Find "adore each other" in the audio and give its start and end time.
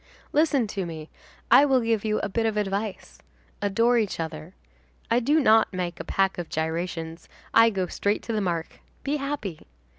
3.61-4.55